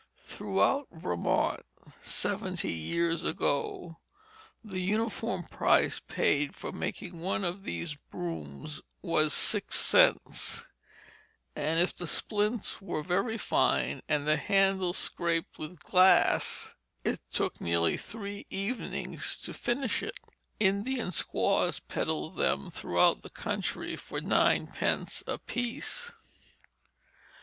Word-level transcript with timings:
Throughout 0.17 0.87
Vermont 0.91 1.63
seventy 2.01 2.71
years 2.71 3.23
ago 3.23 3.99
the 4.63 4.79
uniform 4.81 5.43
price 5.43 5.99
paid 5.99 6.55
for 6.55 6.71
making 6.71 7.19
one 7.19 7.43
of 7.43 7.61
these 7.61 7.93
brooms 8.09 8.81
was 9.03 9.31
six 9.31 9.79
cents; 9.79 10.65
and 11.55 11.79
if 11.79 11.93
the 11.95 12.07
splints 12.07 12.81
were 12.81 13.03
very 13.03 13.37
fine 13.37 14.01
and 14.09 14.25
the 14.25 14.37
handle 14.37 14.93
scraped 14.93 15.59
with 15.59 15.77
glass, 15.77 16.73
it 17.03 17.21
took 17.31 17.61
nearly 17.61 17.95
three 17.95 18.47
evenings 18.49 19.37
to 19.41 19.53
finish 19.53 20.01
it. 20.01 20.17
Indian 20.59 21.11
squaws 21.11 21.79
peddled 21.79 22.37
them 22.37 22.71
throughout 22.71 23.21
the 23.21 23.29
country 23.29 23.95
for 23.95 24.19
ninepence 24.19 25.21
apiece. 25.27 26.11